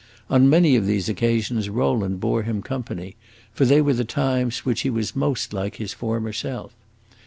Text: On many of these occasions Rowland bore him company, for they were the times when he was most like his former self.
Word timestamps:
On 0.31 0.49
many 0.49 0.75
of 0.75 0.87
these 0.87 1.07
occasions 1.09 1.69
Rowland 1.69 2.19
bore 2.19 2.41
him 2.41 2.63
company, 2.63 3.15
for 3.53 3.65
they 3.65 3.81
were 3.83 3.93
the 3.93 4.03
times 4.03 4.65
when 4.65 4.75
he 4.75 4.89
was 4.89 5.15
most 5.15 5.53
like 5.53 5.75
his 5.75 5.93
former 5.93 6.33
self. 6.33 6.73